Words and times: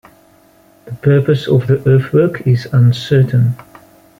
The 0.85 0.93
purpose 0.93 1.47
of 1.47 1.67
the 1.67 1.79
earthwork 1.87 2.47
is 2.47 2.65
uncertain. 2.73 3.53